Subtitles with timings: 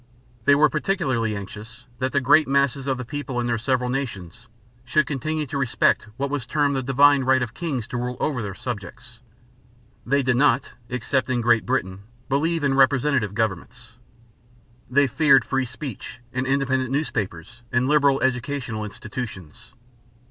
[0.45, 4.47] They were particularly anxious that the great masses of the people in their several nations
[4.83, 8.41] should continue to respect what was termed "the divine right of kings to rule over
[8.41, 9.19] their subjects."
[10.03, 13.97] They did not, except in Great Britain, believe in representative governments.
[14.89, 19.75] They feared free speech and independent newspapers and liberal educational institutions.